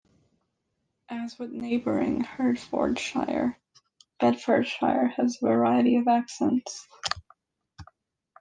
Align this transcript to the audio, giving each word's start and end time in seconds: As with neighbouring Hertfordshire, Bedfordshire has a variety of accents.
As 1.09 1.37
with 1.37 1.51
neighbouring 1.51 2.21
Hertfordshire, 2.21 3.55
Bedfordshire 4.19 5.09
has 5.09 5.37
a 5.37 5.45
variety 5.45 5.97
of 5.97 6.07
accents. 6.07 6.87